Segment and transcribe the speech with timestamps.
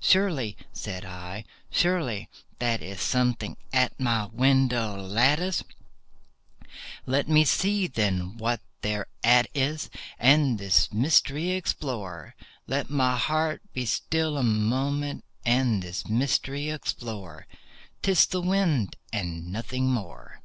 [0.00, 2.28] "Surely," said I, "surely
[2.60, 5.64] that is something at my window lattice;
[7.04, 9.90] Let me see, then, what thereat is,
[10.20, 12.36] and this mystery explore—
[12.68, 17.48] Let my heart be still a moment, and this mystery explore;—
[18.02, 20.42] 'Tis the wind and nothing more."